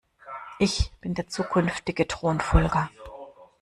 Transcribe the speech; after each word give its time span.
Ich 0.57 0.91
bin 0.99 1.13
der 1.13 1.27
zukünftige 1.27 2.07
Thronfolger. 2.07 2.89